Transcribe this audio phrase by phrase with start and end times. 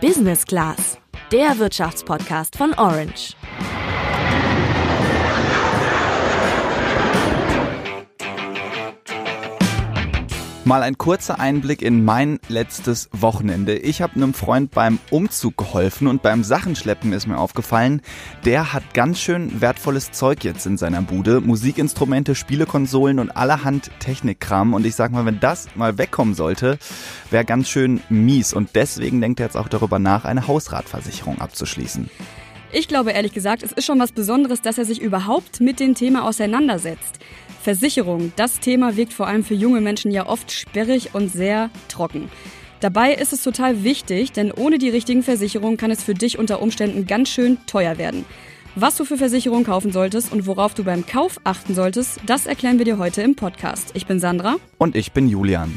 [0.00, 0.98] Business Class,
[1.30, 3.36] der Wirtschaftspodcast von Orange.
[10.70, 13.76] Mal ein kurzer Einblick in mein letztes Wochenende.
[13.76, 18.02] Ich habe einem Freund beim Umzug geholfen und beim Sachenschleppen ist mir aufgefallen,
[18.44, 21.40] der hat ganz schön wertvolles Zeug jetzt in seiner Bude.
[21.40, 24.72] Musikinstrumente, Spielekonsolen und allerhand Technikkram.
[24.72, 26.78] Und ich sag mal, wenn das mal wegkommen sollte,
[27.32, 28.52] wäre ganz schön mies.
[28.52, 32.08] Und deswegen denkt er jetzt auch darüber nach, eine Hausratversicherung abzuschließen.
[32.70, 35.96] Ich glaube ehrlich gesagt, es ist schon was Besonderes, dass er sich überhaupt mit dem
[35.96, 37.18] Thema auseinandersetzt.
[37.62, 42.30] Versicherung, das Thema wirkt vor allem für junge Menschen ja oft sperrig und sehr trocken.
[42.80, 46.62] Dabei ist es total wichtig, denn ohne die richtigen Versicherungen kann es für dich unter
[46.62, 48.24] Umständen ganz schön teuer werden.
[48.76, 52.78] Was du für Versicherungen kaufen solltest und worauf du beim Kauf achten solltest, das erklären
[52.78, 53.90] wir dir heute im Podcast.
[53.94, 54.56] Ich bin Sandra.
[54.78, 55.76] Und ich bin Julian.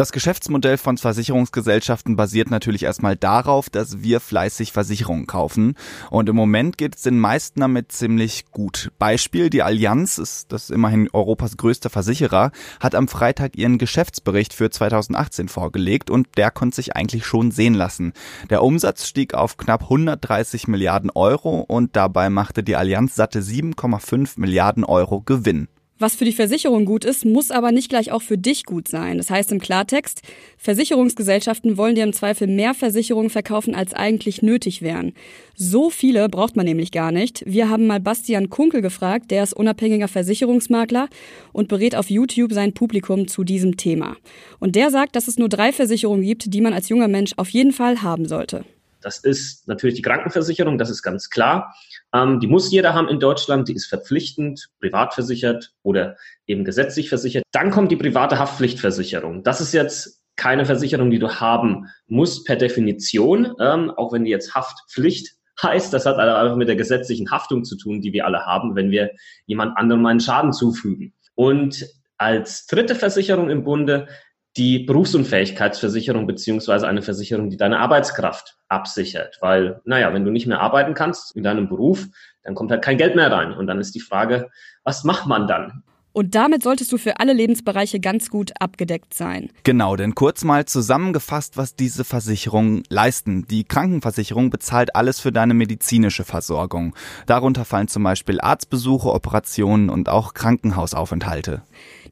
[0.00, 5.74] Das Geschäftsmodell von Versicherungsgesellschaften basiert natürlich erstmal darauf, dass wir fleißig Versicherungen kaufen.
[6.08, 8.92] Und im Moment geht es den meisten damit ziemlich gut.
[8.98, 14.70] Beispiel, die Allianz ist das immerhin Europas größter Versicherer, hat am Freitag ihren Geschäftsbericht für
[14.70, 18.14] 2018 vorgelegt und der konnte sich eigentlich schon sehen lassen.
[18.48, 24.40] Der Umsatz stieg auf knapp 130 Milliarden Euro und dabei machte die Allianz satte 7,5
[24.40, 25.68] Milliarden Euro Gewinn.
[26.00, 29.18] Was für die Versicherung gut ist, muss aber nicht gleich auch für dich gut sein.
[29.18, 30.22] Das heißt im Klartext,
[30.56, 35.12] Versicherungsgesellschaften wollen dir im Zweifel mehr Versicherungen verkaufen, als eigentlich nötig wären.
[35.56, 37.44] So viele braucht man nämlich gar nicht.
[37.46, 41.10] Wir haben mal Bastian Kunkel gefragt, der ist unabhängiger Versicherungsmakler
[41.52, 44.16] und berät auf YouTube sein Publikum zu diesem Thema.
[44.58, 47.50] Und der sagt, dass es nur drei Versicherungen gibt, die man als junger Mensch auf
[47.50, 48.64] jeden Fall haben sollte.
[49.00, 51.74] Das ist natürlich die Krankenversicherung, das ist ganz klar.
[52.12, 57.08] Ähm, die muss jeder haben in Deutschland, die ist verpflichtend, privat versichert oder eben gesetzlich
[57.08, 57.44] versichert.
[57.52, 59.42] Dann kommt die private Haftpflichtversicherung.
[59.42, 64.30] Das ist jetzt keine Versicherung, die du haben musst per Definition, ähm, auch wenn die
[64.30, 65.92] jetzt Haftpflicht heißt.
[65.92, 69.10] Das hat einfach mit der gesetzlichen Haftung zu tun, die wir alle haben, wenn wir
[69.46, 71.12] jemand anderem einen Schaden zufügen.
[71.34, 71.86] Und
[72.16, 74.08] als dritte Versicherung im Bunde
[74.56, 79.38] die Berufsunfähigkeitsversicherung beziehungsweise eine Versicherung, die deine Arbeitskraft absichert.
[79.40, 82.06] Weil, naja, wenn du nicht mehr arbeiten kannst in deinem Beruf,
[82.42, 83.52] dann kommt halt kein Geld mehr rein.
[83.52, 84.50] Und dann ist die Frage,
[84.82, 85.84] was macht man dann?
[86.12, 89.50] Und damit solltest du für alle Lebensbereiche ganz gut abgedeckt sein.
[89.62, 93.46] Genau, denn kurz mal zusammengefasst, was diese Versicherungen leisten.
[93.48, 96.96] Die Krankenversicherung bezahlt alles für deine medizinische Versorgung.
[97.26, 101.62] Darunter fallen zum Beispiel Arztbesuche, Operationen und auch Krankenhausaufenthalte.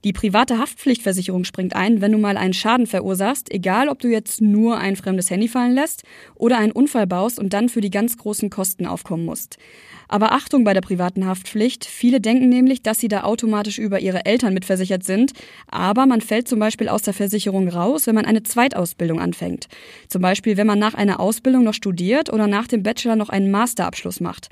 [0.04, 4.40] Die private Haftpflichtversicherung springt ein, wenn du mal einen Schaden verursachst, egal ob du jetzt
[4.40, 6.04] nur ein fremdes Handy fallen lässt
[6.36, 9.58] oder einen Unfall baust und dann für die ganz großen Kosten aufkommen musst.
[10.06, 11.84] Aber Achtung bei der privaten Haftpflicht.
[11.84, 15.32] Viele denken nämlich, dass sie da automatisch über ihre Eltern mitversichert sind.
[15.66, 19.66] Aber man fällt zum Beispiel aus der Versicherung raus, wenn man eine Zweitausbildung anfängt.
[20.08, 23.50] Zum Beispiel, wenn man nach einer Ausbildung noch studiert oder nach dem Bachelor noch einen
[23.50, 24.50] Masterabschluss macht.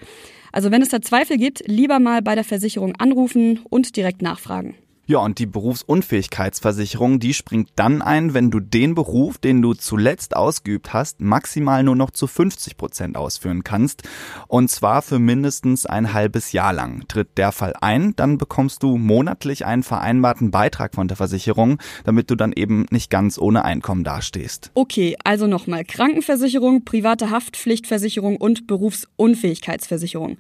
[0.53, 4.75] Also wenn es da Zweifel gibt, lieber mal bei der Versicherung anrufen und direkt nachfragen.
[5.09, 10.35] Ja, und die Berufsunfähigkeitsversicherung, die springt dann ein, wenn du den Beruf, den du zuletzt
[10.35, 14.03] ausgeübt hast, maximal nur noch zu 50 Prozent ausführen kannst.
[14.49, 17.07] Und zwar für mindestens ein halbes Jahr lang.
[17.07, 22.29] Tritt der Fall ein, dann bekommst du monatlich einen vereinbarten Beitrag von der Versicherung, damit
[22.33, 24.73] du dann eben nicht ganz ohne Einkommen dastehst.
[24.75, 30.37] Okay, also nochmal Krankenversicherung, private Haftpflichtversicherung und Berufsunfähigkeitsversicherung.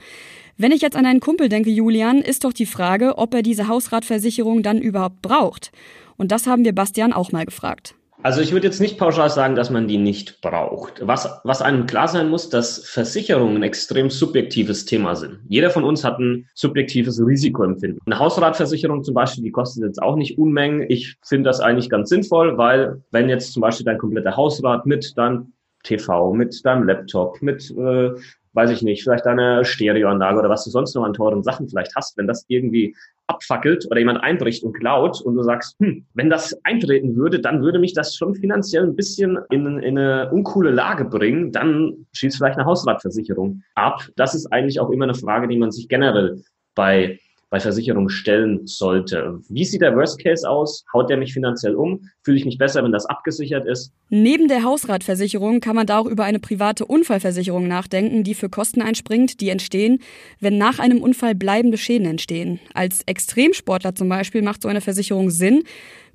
[0.58, 3.68] Wenn ich jetzt an einen Kumpel denke, Julian, ist doch die Frage, ob er diese
[3.68, 5.70] Hausratversicherung dann überhaupt braucht.
[6.16, 7.94] Und das haben wir Bastian auch mal gefragt.
[8.22, 11.06] Also ich würde jetzt nicht pauschal sagen, dass man die nicht braucht.
[11.06, 15.40] Was, was einem klar sein muss, dass Versicherungen ein extrem subjektives Thema sind.
[15.46, 18.00] Jeder von uns hat ein subjektives Risikoempfinden.
[18.06, 20.86] Eine Hausratversicherung zum Beispiel, die kostet jetzt auch nicht Unmengen.
[20.88, 25.12] Ich finde das eigentlich ganz sinnvoll, weil wenn jetzt zum Beispiel dein kompletter Hausrat mit
[25.18, 25.52] deinem
[25.82, 28.10] TV, mit deinem Laptop, mit äh,
[28.56, 31.94] weiß ich nicht, vielleicht eine Stereoanlage oder was du sonst noch an teuren Sachen vielleicht
[31.94, 32.96] hast, wenn das irgendwie
[33.26, 37.62] abfackelt oder jemand einbricht und klaut und du sagst, hm, wenn das eintreten würde, dann
[37.62, 42.38] würde mich das schon finanziell ein bisschen in, in eine uncoole Lage bringen, dann schießt
[42.38, 44.08] vielleicht eine Hausratversicherung ab.
[44.16, 46.42] Das ist eigentlich auch immer eine Frage, die man sich generell
[46.74, 47.18] bei
[47.50, 49.38] bei Versicherungen stellen sollte.
[49.48, 50.84] Wie sieht der Worst Case aus?
[50.92, 52.08] Haut der mich finanziell um?
[52.24, 53.92] Fühle ich mich besser, wenn das abgesichert ist?
[54.08, 58.82] Neben der Hausratversicherung kann man da auch über eine private Unfallversicherung nachdenken, die für Kosten
[58.82, 60.00] einspringt, die entstehen,
[60.40, 62.58] wenn nach einem Unfall bleibende Schäden entstehen.
[62.74, 65.62] Als Extremsportler zum Beispiel macht so eine Versicherung Sinn.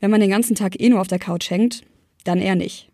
[0.01, 1.83] Wenn man den ganzen Tag eh nur auf der Couch hängt,
[2.25, 2.90] dann eher nicht.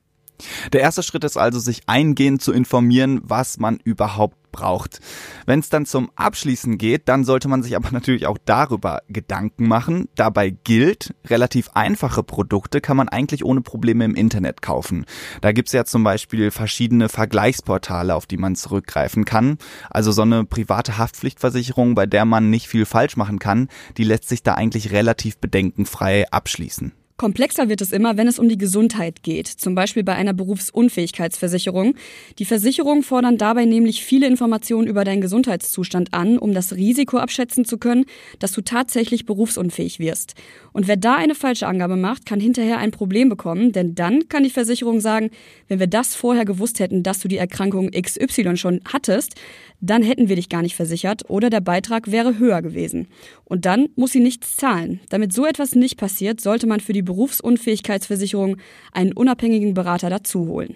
[0.74, 5.00] Der erste Schritt ist also, sich eingehend zu informieren, was man überhaupt braucht.
[5.45, 9.68] Wenn es dann zum Abschließen geht, dann sollte man sich aber natürlich auch darüber Gedanken
[9.68, 10.10] machen.
[10.16, 15.06] Dabei gilt, relativ einfache Produkte kann man eigentlich ohne Probleme im Internet kaufen.
[15.42, 19.57] Da gibt's ja zum Beispiel verschiedene Vergleichsportale, auf die man zurückgreifen kann.
[19.89, 24.28] Also so eine private Haftpflichtversicherung, bei der man nicht viel falsch machen kann, die lässt
[24.28, 26.94] sich da eigentlich relativ bedenkenfrei abschließen.
[27.18, 31.96] Komplexer wird es immer, wenn es um die Gesundheit geht, zum Beispiel bei einer Berufsunfähigkeitsversicherung.
[32.38, 37.66] Die Versicherungen fordern dabei nämlich viele Informationen über deinen Gesundheitszustand an, um das Risiko abschätzen
[37.66, 38.06] zu können,
[38.38, 40.36] dass du tatsächlich berufsunfähig wirst.
[40.74, 44.44] Und wer da eine falsche Angabe macht, kann hinterher ein Problem bekommen, denn dann kann
[44.44, 45.31] die Versicherung sagen,
[45.68, 49.34] wenn wir das vorher gewusst hätten, dass du die Erkrankung XY schon hattest,
[49.81, 53.08] dann hätten wir dich gar nicht versichert oder der Beitrag wäre höher gewesen.
[53.44, 55.00] Und dann muss sie nichts zahlen.
[55.10, 58.57] Damit so etwas nicht passiert, sollte man für die Berufsunfähigkeitsversicherung
[58.92, 60.75] einen unabhängigen Berater dazu holen.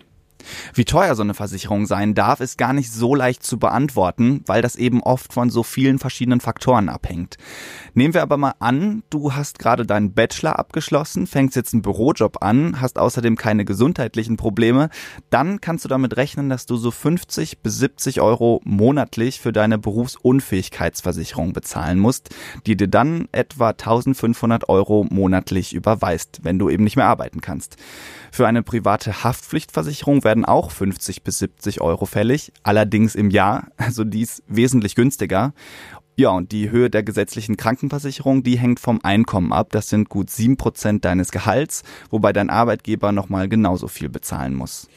[0.73, 4.61] Wie teuer so eine Versicherung sein darf, ist gar nicht so leicht zu beantworten, weil
[4.61, 7.37] das eben oft von so vielen verschiedenen Faktoren abhängt.
[7.93, 12.41] Nehmen wir aber mal an, du hast gerade deinen Bachelor abgeschlossen, fängst jetzt einen Bürojob
[12.41, 14.89] an, hast außerdem keine gesundheitlichen Probleme,
[15.29, 19.77] dann kannst du damit rechnen, dass du so 50 bis 70 Euro monatlich für deine
[19.77, 22.29] Berufsunfähigkeitsversicherung bezahlen musst,
[22.65, 27.77] die dir dann etwa 1500 Euro monatlich überweist, wenn du eben nicht mehr arbeiten kannst.
[28.31, 34.05] Für eine private Haftpflichtversicherung werden auch 50 bis 70 Euro fällig, allerdings im Jahr, also
[34.05, 35.53] dies wesentlich günstiger.
[36.15, 39.73] Ja, und die Höhe der gesetzlichen Krankenversicherung, die hängt vom Einkommen ab.
[39.73, 44.87] Das sind gut sieben Prozent deines Gehalts, wobei dein Arbeitgeber nochmal genauso viel bezahlen muss.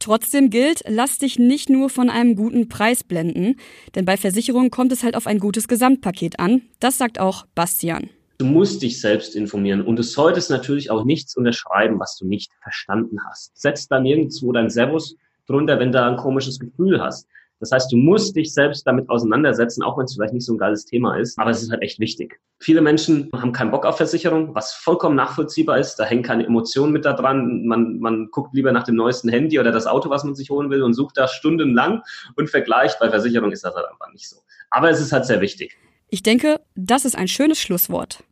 [0.00, 3.56] Trotzdem gilt, lass dich nicht nur von einem guten Preis blenden,
[3.94, 6.60] denn bei Versicherungen kommt es halt auf ein gutes Gesamtpaket an.
[6.78, 8.10] Das sagt auch Bastian.
[8.38, 12.52] Du musst dich selbst informieren und du solltest natürlich auch nichts unterschreiben, was du nicht
[12.62, 13.60] verstanden hast.
[13.60, 15.16] Setz da nirgendwo dein Servus
[15.48, 17.26] drunter, wenn du ein komisches Gefühl hast.
[17.58, 20.58] Das heißt, du musst dich selbst damit auseinandersetzen, auch wenn es vielleicht nicht so ein
[20.58, 22.38] geiles Thema ist, aber es ist halt echt wichtig.
[22.60, 25.96] Viele Menschen haben keinen Bock auf Versicherung, was vollkommen nachvollziehbar ist.
[25.96, 27.66] Da hängen keine Emotionen mit da dran.
[27.66, 30.70] Man, man guckt lieber nach dem neuesten Handy oder das Auto, was man sich holen
[30.70, 32.02] will und sucht da stundenlang
[32.36, 33.00] und vergleicht.
[33.00, 34.36] Bei Versicherung ist das halt einfach nicht so.
[34.70, 35.76] Aber es ist halt sehr wichtig.
[36.10, 38.24] Ich denke, das ist ein schönes Schlusswort.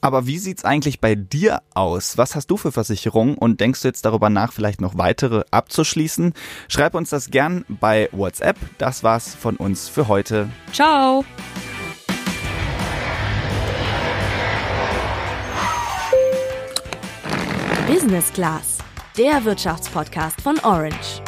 [0.00, 2.18] Aber wie sieht's eigentlich bei dir aus?
[2.18, 6.32] Was hast du für Versicherungen und denkst du jetzt darüber nach, vielleicht noch weitere abzuschließen?
[6.68, 8.56] Schreib uns das gern bei WhatsApp.
[8.78, 10.48] Das war's von uns für heute.
[10.72, 11.24] Ciao!
[17.86, 18.78] Business Class,
[19.16, 21.22] der Wirtschaftspodcast von Orange.